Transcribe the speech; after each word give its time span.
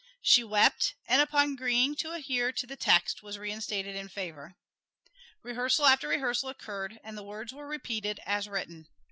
She 0.23 0.43
wept, 0.43 0.95
and 1.07 1.21
upon 1.21 1.51
agreeing 1.51 1.95
to 1.97 2.13
adhere 2.13 2.51
to 2.51 2.65
the 2.65 2.75
text 2.75 3.21
was 3.21 3.37
reinstated 3.37 3.95
in 3.95 4.07
favor. 4.09 4.55
Rehearsal 5.43 5.85
after 5.85 6.07
rehearsal 6.07 6.49
occurred, 6.49 6.99
and 7.03 7.15
the 7.15 7.21
words 7.21 7.53
were 7.53 7.67
repeated 7.67 8.19
as 8.25 8.47
written. 8.47 8.87